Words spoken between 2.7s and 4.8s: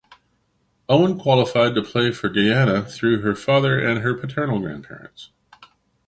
through her father and her paternal